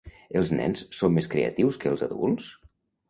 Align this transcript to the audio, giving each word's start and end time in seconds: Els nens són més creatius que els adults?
Els 0.39 0.51
nens 0.59 0.87
són 1.01 1.13
més 1.17 1.29
creatius 1.35 1.81
que 1.85 1.93
els 1.93 2.07
adults? 2.07 2.49